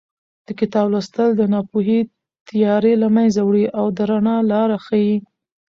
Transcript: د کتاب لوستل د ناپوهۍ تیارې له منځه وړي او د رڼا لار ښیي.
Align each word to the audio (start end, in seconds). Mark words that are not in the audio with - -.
د 0.47 0.49
کتاب 0.59 0.85
لوستل 0.93 1.29
د 1.35 1.41
ناپوهۍ 1.53 1.99
تیارې 2.49 2.93
له 3.03 3.07
منځه 3.15 3.41
وړي 3.43 3.65
او 3.79 3.85
د 3.97 3.99
رڼا 4.09 4.37
لار 4.51 4.69
ښیي. 4.85 5.15